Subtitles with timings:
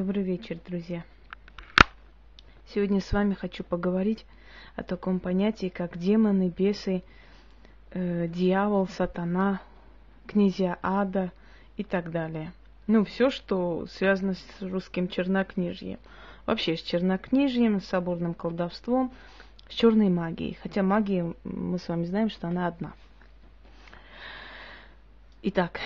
[0.00, 1.04] Добрый вечер, друзья.
[2.68, 4.24] Сегодня с вами хочу поговорить
[4.74, 7.02] о таком понятии, как демоны, бесы,
[7.90, 9.60] э, дьявол, сатана,
[10.26, 11.32] князья ада
[11.76, 12.54] и так далее.
[12.86, 15.98] Ну, все, что связано с русским чернокнижьем.
[16.46, 19.12] Вообще с чернокнижьем, с соборным колдовством,
[19.68, 20.56] с черной магией.
[20.62, 22.94] Хотя магия, мы с вами знаем, что она одна.
[25.42, 25.78] Итак,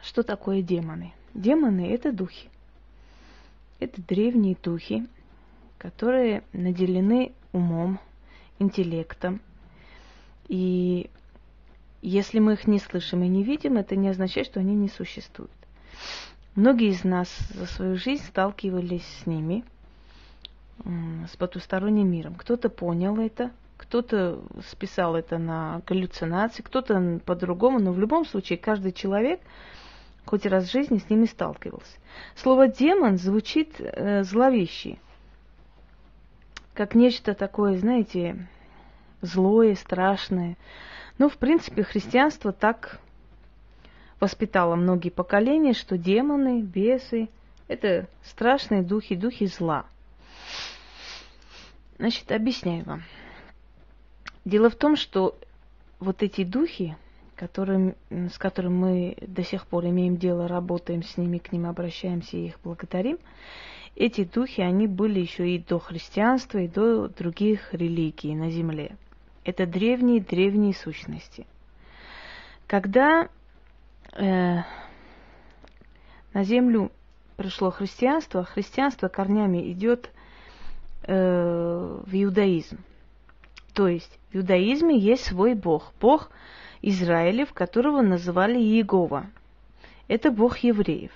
[0.00, 1.12] что такое демоны?
[1.34, 2.48] Демоны– это духи.
[3.84, 5.06] Это древние духи,
[5.76, 8.00] которые наделены умом,
[8.58, 9.42] интеллектом.
[10.48, 11.10] И
[12.00, 15.52] если мы их не слышим и не видим, это не означает, что они не существуют.
[16.54, 19.64] Многие из нас за свою жизнь сталкивались с ними,
[21.30, 22.36] с потусторонним миром.
[22.36, 28.92] Кто-то понял это, кто-то списал это на галлюцинации, кто-то по-другому, но в любом случае каждый
[28.92, 29.40] человек–
[30.24, 31.98] хоть раз в жизни с ними сталкивался.
[32.34, 34.98] Слово демон звучит э, зловеще,
[36.72, 38.48] как нечто такое, знаете,
[39.20, 40.56] злое, страшное.
[41.18, 43.00] Но, в принципе, христианство так
[44.20, 47.28] воспитало многие поколения, что демоны, бесы–
[47.68, 49.86] это страшные духи, духи зла.
[51.98, 53.02] Значит, объясняю вам.
[54.44, 55.38] Дело в том, что
[56.00, 56.96] вот эти духи,
[57.34, 62.36] которым, с которым мы до сих пор имеем дело, работаем с ними, к ним обращаемся
[62.36, 63.18] и их благодарим,
[63.96, 68.96] эти духи, они были еще и до христианства, и до других религий на земле.
[69.44, 71.46] Это древние-древние сущности.
[72.66, 73.28] Когда
[74.12, 74.56] э,
[76.32, 76.90] на землю
[77.36, 80.10] пришло христианство, христианство корнями идет
[81.02, 82.78] э, в иудаизм.
[83.74, 85.92] То есть в иудаизме есть свой Бог.
[86.00, 86.30] Бог–
[86.90, 89.26] Израилев, которого называли Иегова.
[90.06, 91.12] Это бог евреев.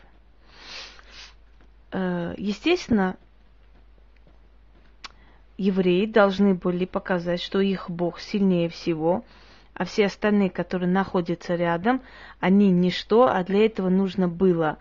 [1.93, 3.17] Э, естественно,
[5.59, 9.25] евреи должны были показать, что их бог сильнее всего,
[9.75, 12.01] а все остальные, которые находятся рядом,
[12.41, 14.79] они ничто, а для этого нужно было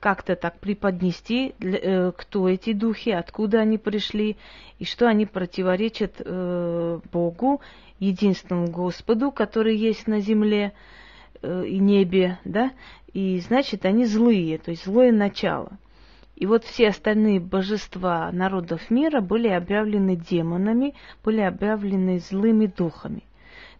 [0.00, 4.36] как-то так преподнести, э, кто эти духи, откуда они пришли,
[4.78, 7.60] и что они противоречат э, Богу,
[7.98, 10.72] единственному Господу, который есть на земле
[11.42, 12.72] э, и небе, да,
[13.12, 15.78] и значит они злые, то есть злое начало.
[16.34, 23.22] И вот все остальные божества народов мира были объявлены демонами, были объявлены злыми духами,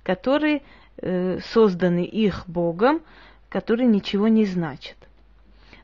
[0.03, 0.62] которые
[0.97, 3.03] э, созданы их Богом,
[3.50, 4.97] которые ничего не значат.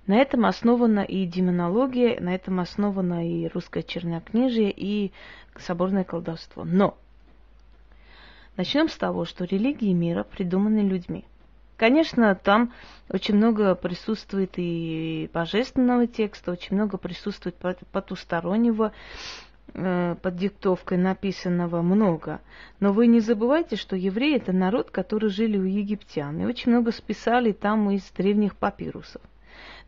[0.06, 5.12] На этом основана и демонология, на этом основано и русское чернокнижие, и
[5.58, 6.64] соборное колдовство.
[6.64, 6.96] Но
[8.56, 11.24] Начнем с того, что религии мира придуманы людьми.
[11.76, 12.72] Конечно, там
[13.08, 17.56] очень много присутствует и божественного текста, очень много присутствует
[17.90, 18.92] потустороннего,
[19.74, 22.40] э, под диктовкой написанного много.
[22.78, 26.40] Но вы не забывайте, что евреи это народ, который жили у египтян.
[26.40, 29.22] И очень много списали там из древних папирусов.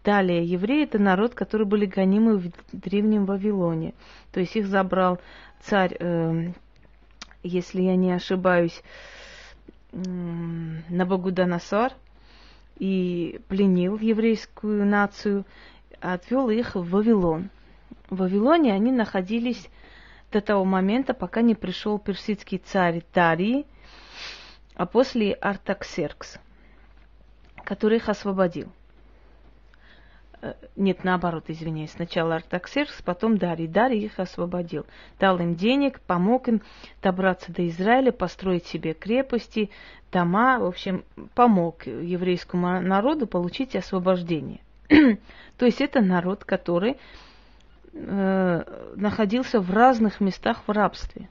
[0.04, 3.94] Далее, евреи это народ, который были гонимы в древнем Вавилоне.
[4.32, 5.18] То есть их забрал
[5.60, 6.52] царь э,
[7.44, 8.82] если я не ошибаюсь,
[9.92, 11.92] Набагуданасар
[12.78, 15.44] и пленил еврейскую нацию,
[16.00, 17.50] отвел их в Вавилон.
[18.10, 19.68] В Вавилоне они находились
[20.32, 23.66] до того момента, пока не пришел персидский царь Дарий,
[24.74, 26.38] а после Артаксеркс,
[27.62, 28.72] который их освободил.
[30.44, 33.66] Э, нет, наоборот, извиняюсь, сначала Артаксеркс, потом Дарий.
[33.66, 34.84] Дарий их освободил.
[35.18, 36.60] Дал им денег, помог им
[37.02, 39.70] добраться до Израиля, построить себе крепости,
[40.12, 44.60] дома, в общем, помог еврейскому народу получить освобождение.
[44.88, 46.98] То есть это народ, который
[47.94, 48.62] э,
[48.96, 51.30] находился в разных местах в рабстве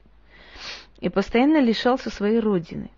[0.98, 2.90] и постоянно лишался своей родины.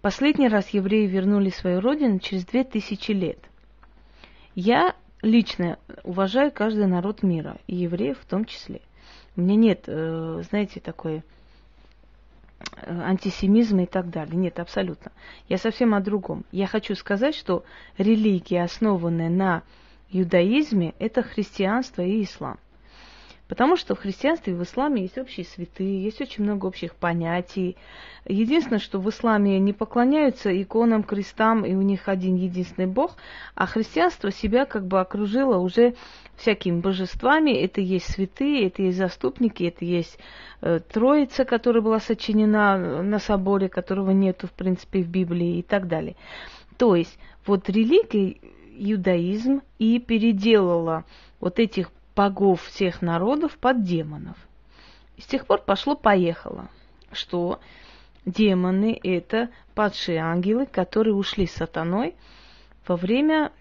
[0.00, 3.38] Последний раз евреи вернули свою родину через две тысячи лет.
[4.54, 8.80] Я лично уважаю каждый народ мира, и евреев в том числе.
[9.36, 11.22] У меня нет, э, знаете, такой
[12.76, 14.36] э, антисемизма и так далее.
[14.36, 15.10] Нет, абсолютно.
[15.48, 16.44] Я совсем о другом.
[16.52, 17.64] Я хочу сказать, что
[17.98, 19.62] религия, основанная на
[20.10, 22.58] иудаизме, это христианство и ислам.
[23.48, 27.76] Потому что в христианстве и в исламе есть общие святые, есть очень много общих понятий.
[28.26, 33.16] Единственное, что в исламе не поклоняются иконам, крестам, и у них один единственный Бог,
[33.54, 35.94] а христианство себя как бы окружило уже
[36.36, 37.50] всякими божествами.
[37.50, 40.18] Это есть святые, это есть заступники, это есть
[40.62, 45.86] э, Троица, которая была сочинена на соборе, которого нету, в принципе, в Библии и так
[45.86, 46.16] далее.
[46.78, 48.36] То есть вот религия
[48.76, 51.04] иудаизм и переделала
[51.40, 54.36] вот этих богов всех народов под демонов.
[55.16, 56.68] И с тех пор пошло-поехало,
[57.12, 57.60] что
[58.24, 62.14] демоны– это падшие ангелы, которые ушли с сатаной
[62.86, 63.52] во время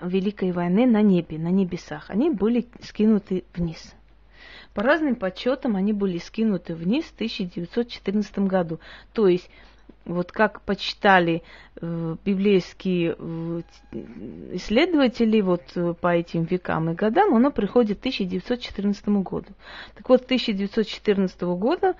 [0.00, 2.10] Великой войны на небе, на небесах.
[2.10, 3.94] Они были скинуты вниз.
[4.74, 8.80] По разным подсчетам они были скинуты вниз в 1914 году.
[9.12, 9.48] То есть
[10.04, 11.42] вот как почитали
[11.80, 13.62] э, библейские э,
[14.52, 19.48] исследователи вот э, по этим векам и годам, оно приходит к 1914 году.
[19.94, 21.94] Так вот, 1914 года,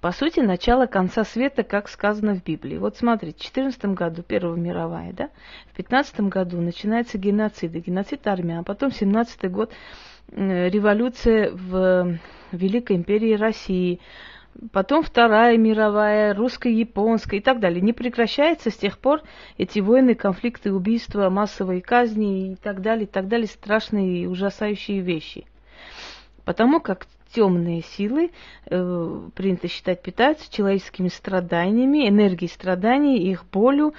[0.00, 2.78] по сути, начало конца света, как сказано в Библии.
[2.78, 5.30] Вот смотрите, в 14 году Первая мировая, да,
[5.72, 9.72] в 15 году начинается геноцид, геноцид армян, а потом 17 год
[10.30, 12.18] революция в
[12.52, 14.00] Великой империи России,
[14.72, 17.80] потом Вторая мировая, русско-японская и так далее.
[17.80, 19.22] Не прекращается с тех пор
[19.56, 25.00] эти войны, конфликты, убийства, массовые казни и так далее, и так далее, страшные и ужасающие
[25.00, 25.46] вещи.
[26.44, 28.30] Потому как темные силы,
[28.66, 33.94] э, принято считать, питаются человеческими страданиями, энергией страданий, их болью,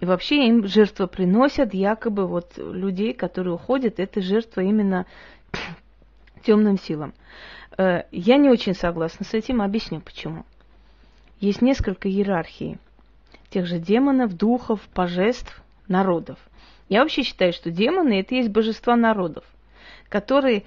[0.00, 5.06] и вообще им жертва приносят, якобы вот людей, которые уходят, это жертва именно
[6.42, 7.14] темным силам.
[7.76, 10.44] Э, я не очень согласна с этим, объясню почему.
[11.40, 12.78] Есть несколько иерархий
[13.50, 16.38] тех же демонов, духов, божеств, народов.
[16.88, 19.44] Я вообще считаю, что демоны это есть божества народов,
[20.08, 20.64] которые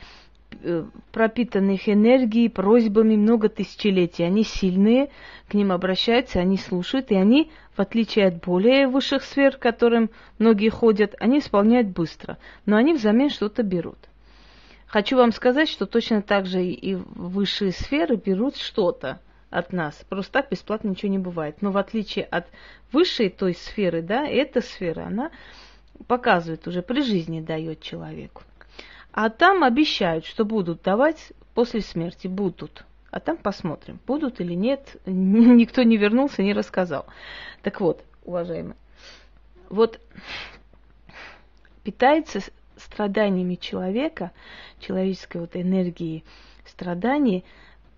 [0.63, 4.25] э, пропитаны их энергией, просьбами много тысячелетий.
[4.25, 5.09] Они сильные,
[5.47, 10.09] к ним обращаются, они слушают, и они, в отличие от более высших сфер, к которым
[10.39, 13.97] многие ходят, они исполняют быстро, но они взамен что-то берут.
[14.87, 19.19] Хочу вам сказать, что точно так же и высшие сферы берут что-то
[19.49, 19.95] от нас.
[20.07, 21.61] Просто так бесплатно ничего не бывает.
[21.61, 22.47] Но в отличие от
[22.93, 25.31] высшей той сферы, да, эта сфера, она
[26.07, 28.43] показывает уже при жизни дает человеку.
[29.11, 32.85] А там обещают, что будут давать после смерти, будут.
[33.11, 34.95] А там посмотрим, будут или нет.
[35.05, 37.07] Никто не вернулся, не рассказал.
[37.61, 38.75] Так вот, уважаемые,
[39.69, 39.99] вот
[41.83, 42.41] питается
[42.91, 44.31] страданиями человека,
[44.79, 46.23] человеческой вот энергии
[46.65, 47.43] страданий,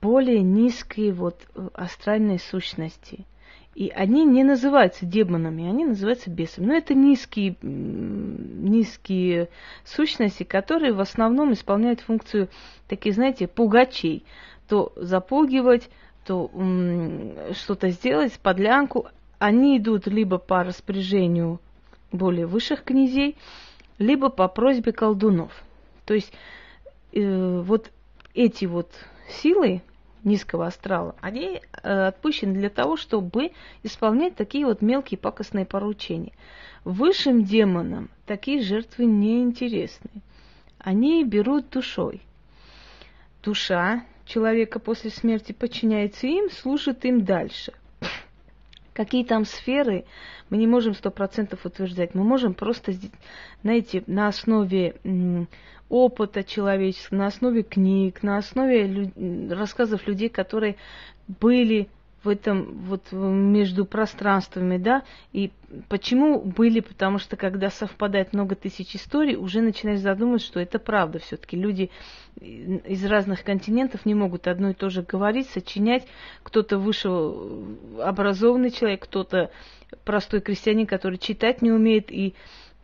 [0.01, 3.25] более низкие вот э, астральные сущности.
[3.75, 6.65] И они не называются демонами, они называются бесами.
[6.65, 9.47] Но это низкие, низкие
[9.85, 12.49] сущности, которые в основном исполняют функцию
[12.87, 14.25] таких, знаете, пугачей.
[14.67, 15.89] То запугивать,
[16.25, 16.51] то
[17.53, 19.07] что-то сделать, подлянку.
[19.37, 21.59] Они идут либо по распоряжению
[22.11, 23.37] более высших князей,
[23.99, 25.51] либо по просьбе колдунов.
[26.05, 26.33] То есть
[27.11, 27.91] э, вот
[28.33, 28.91] эти вот
[29.27, 29.83] силы
[30.23, 33.51] низкого астрала, они э, отпущены для того, чтобы
[33.83, 36.33] исполнять такие вот мелкие пакостные поручения.
[36.83, 40.09] Высшим демонам такие жертвы не интересны.
[40.79, 42.21] Они берут душой.
[43.43, 47.73] Душа человека после смерти подчиняется им, служит им дальше.
[48.99, 50.03] Какие там сферы,
[50.49, 52.15] мы не можем сто процентов утверждать.
[52.15, 52.91] Мы можем просто,
[53.61, 55.47] знаете, на основе
[55.87, 59.09] опыта человеческого, на основе книг, на основе
[59.51, 60.75] рассказов людей, которые
[61.29, 61.87] были
[62.23, 65.51] в этом вот между пространствами, да, и
[65.87, 71.19] почему были, потому что когда совпадает много тысяч историй, уже начинаешь задумываться, что это правда
[71.19, 71.55] все-таки.
[71.55, 71.89] Люди
[72.41, 76.05] из разных континентов не могут одно и то же говорить, сочинять.
[76.43, 77.65] Кто-то вышел
[77.99, 79.51] образованный человек, кто-то
[80.03, 82.35] простой крестьянин, который читать не умеет, и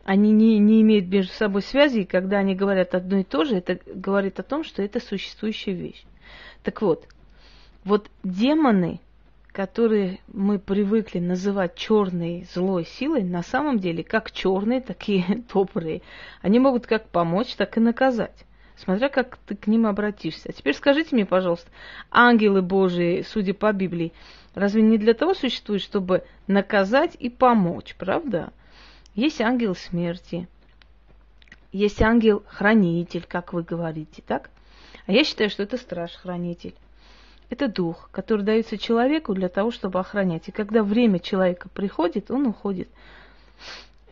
[0.04, 3.56] они не, не имеют между собой связи, и когда они говорят одно и то же,
[3.56, 6.04] это говорит о том, что это существующая вещь.
[6.62, 7.06] Так вот,
[7.84, 9.00] вот демоны–
[9.56, 16.02] которые мы привыкли называть черной злой силой, на самом деле как черные, так и добрые.
[16.42, 18.44] Они могут как помочь, так и наказать,
[18.76, 20.50] смотря как ты к ним обратишься.
[20.50, 21.70] А теперь скажите мне, пожалуйста,
[22.10, 24.12] ангелы Божии, судя по Библии,
[24.54, 28.52] разве не для того существуют, чтобы наказать и помочь, правда?
[29.14, 30.48] Есть ангел смерти,
[31.72, 34.50] есть ангел-хранитель, как вы говорите, так?
[35.06, 36.74] А я считаю, что это страж-хранитель.
[37.48, 40.48] Это дух, который дается человеку для того, чтобы охранять.
[40.48, 42.88] И когда время человека приходит, он уходит.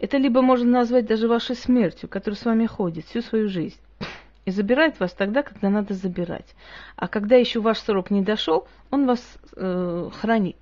[0.00, 3.78] Это либо можно назвать даже вашей смертью, которая с вами ходит всю свою жизнь.
[4.44, 6.54] И забирает вас тогда, когда надо забирать.
[6.96, 9.20] А когда еще ваш срок не дошел, он вас
[9.56, 10.58] э, хранит.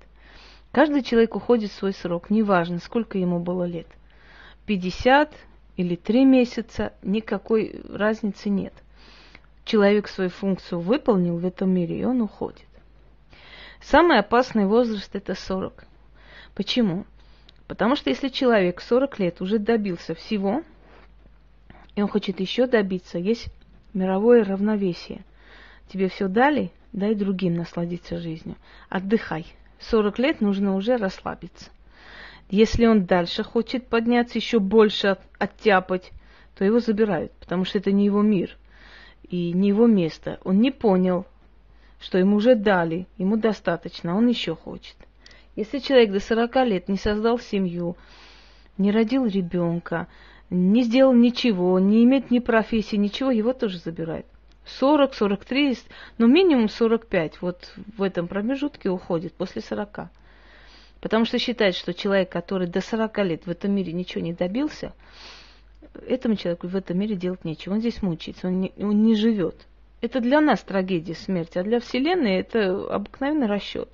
[0.71, 3.87] Каждый человек уходит в свой срок, неважно, сколько ему было лет.
[4.65, 5.31] 50
[5.75, 8.73] или 3 месяца, никакой разницы нет
[9.65, 12.67] человек свою функцию выполнил в этом мире, и он уходит.
[13.81, 15.85] Самый опасный возраст это 40.
[16.55, 17.05] Почему?
[17.67, 20.63] Потому что если человек 40 лет уже добился всего,
[21.95, 23.47] и он хочет еще добиться, есть
[23.93, 25.23] мировое равновесие.
[25.89, 28.55] Тебе все дали, дай другим насладиться жизнью.
[28.89, 29.45] Отдыхай.
[29.79, 31.69] 40 лет нужно уже расслабиться.
[32.49, 36.11] Если он дальше хочет подняться, еще больше оттяпать,
[36.55, 38.57] то его забирают, потому что это не его мир
[39.29, 40.39] и не его место.
[40.43, 41.25] Он не понял,
[41.99, 44.95] что ему уже дали, ему достаточно, он еще хочет.
[45.55, 47.95] Если человек до 40 лет не создал семью,
[48.77, 50.07] не родил ребенка,
[50.49, 54.25] не сделал ничего, не имеет ни профессии, ничего, его тоже забирают.
[54.65, 55.77] 40, 43,
[56.17, 60.09] но минимум 45 вот в этом промежутке уходит после 40.
[61.01, 64.93] Потому что считает, что человек, который до 40 лет в этом мире ничего не добился,
[66.07, 67.73] этому человеку в этом мире делать нечего.
[67.73, 69.55] Он здесь мучается, он не, он не живет.
[70.01, 73.89] Это для нас трагедия смерти, а для Вселенной это обыкновенный расчет.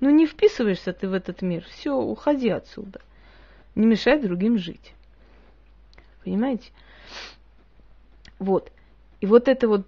[0.00, 3.00] Ну не вписываешься ты в этот мир, все, уходи отсюда.
[3.74, 4.94] Не мешай другим жить.
[6.24, 6.70] Понимаете?
[8.38, 8.70] Вот.
[9.20, 9.86] И вот это вот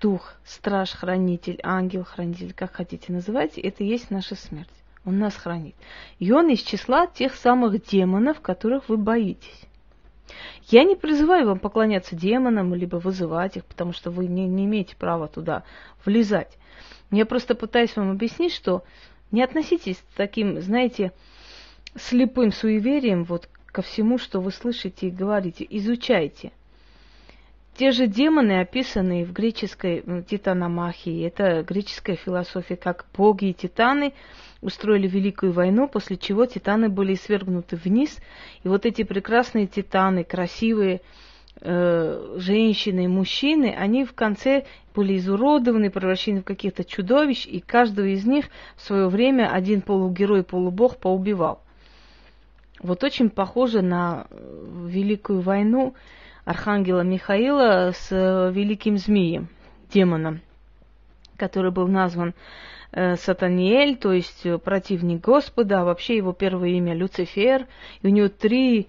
[0.00, 4.68] дух, страж, хранитель, ангел, хранитель, как хотите называть, это и есть наша смерть.
[5.04, 5.74] Он нас хранит.
[6.18, 9.62] И он из числа тех самых демонов, которых вы боитесь.
[10.68, 14.96] Я не призываю вам поклоняться демонам, либо вызывать их, потому что вы не, не имеете
[14.96, 15.64] права туда
[16.04, 16.58] влезать.
[17.10, 18.82] Я просто пытаюсь вам объяснить, что
[19.30, 21.12] не относитесь к таким, знаете,
[21.96, 25.66] слепым суеверием вот ко всему, что вы слышите и говорите.
[25.68, 26.52] Изучайте–
[27.76, 34.12] те же демоны, описанные в греческой титаномахии, это греческая философия, как боги и титаны
[34.60, 38.18] устроили великую войну, после чего титаны были свергнуты вниз,
[38.62, 41.02] и вот эти прекрасные титаны, красивые
[41.60, 44.64] э, женщины и мужчины, они в конце
[44.94, 50.44] были изуродованы, превращены в каких-то чудовищ, и каждого из них в свое время один полугерой,
[50.44, 51.60] полубог поубивал.
[52.80, 55.94] Вот очень похоже на э, Великую войну,
[56.44, 59.48] архангела Михаила с э, великим змеем,
[59.90, 60.40] демоном,
[61.36, 62.34] который был назван
[62.92, 67.66] э, Сатаниэль, то есть э, противник Господа, а вообще его первое имя Люцифер,
[68.02, 68.88] и у него три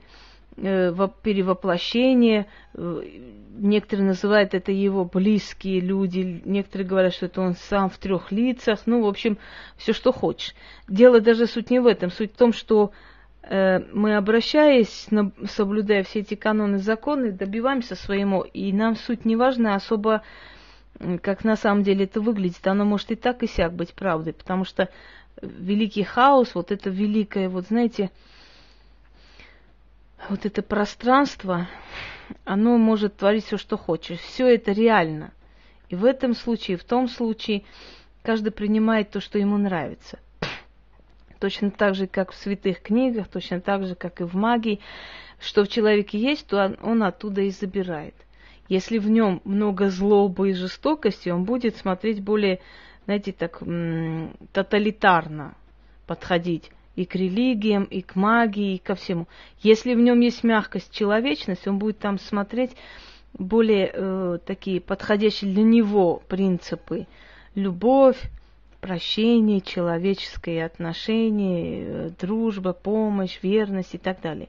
[0.58, 8.32] перевоплощения, некоторые называют это его близкие люди, некоторые говорят, что это он сам в трех
[8.32, 9.38] лицах, ну, в общем,
[9.76, 10.56] все, что хочешь.
[10.88, 12.94] Дело даже суть не в этом, суть в том, что
[13.48, 15.08] мы, обращаясь,
[15.48, 20.24] соблюдая все эти каноны, законы, добиваемся своему, и нам суть не важна особо,
[21.22, 22.66] как на самом деле это выглядит.
[22.66, 24.90] Оно может и так, и сяк быть правдой, потому что
[25.42, 28.10] великий хаос, вот это великое, вот знаете,
[30.28, 31.68] вот это пространство,
[32.46, 34.20] оно может творить все, что хочешь.
[34.20, 35.32] Все это реально.
[35.90, 37.64] И в этом случае, в том случае,
[38.24, 40.18] каждый принимает то, что ему нравится
[41.46, 44.80] точно так же, как в святых книгах, точно так же, как и в магии,
[45.40, 48.16] что в человеке есть, то он, оттуда и забирает.
[48.68, 52.62] Если в нем много злобы и жестокости, он будет смотреть более,
[53.04, 53.60] знаете, так
[54.54, 55.56] тоталитарно
[56.08, 59.28] подходить и к религиям, и к магии, и ко всему.
[59.60, 62.72] Если в нем есть мягкость, человечность, он будет там смотреть
[63.34, 67.06] более э, такие подходящие для него принципы.
[67.54, 68.20] Любовь,
[68.86, 74.48] прощение, человеческие отношения, э, дружба, помощь, верность и так далее.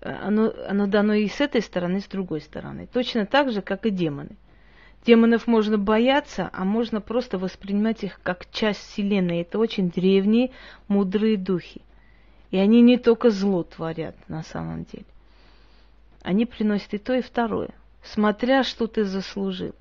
[0.00, 2.88] Оно, оно дано и с этой стороны, и с другой стороны.
[2.90, 4.36] Точно так же, как и демоны.
[5.04, 9.42] Демонов можно бояться, а можно просто воспринимать их как часть Вселенной.
[9.42, 10.52] Это очень древние,
[10.88, 11.82] мудрые духи.
[12.50, 15.04] И они не только зло творят на самом деле.
[16.22, 19.74] Они приносят и то, и второе, смотря что ты заслужил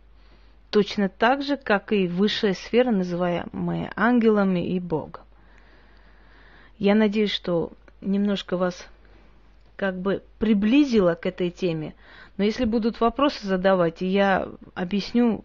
[0.69, 5.23] точно так же, как и высшая сфера, называемая ангелами и Богом.
[6.77, 7.71] Я надеюсь, что
[8.01, 8.87] немножко вас
[9.75, 11.95] как бы приблизила к этой теме,
[12.37, 15.43] но если будут вопросы задавать, я объясню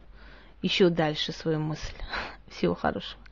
[0.62, 1.94] еще дальше свою мысль.
[2.48, 3.23] Всего хорошего.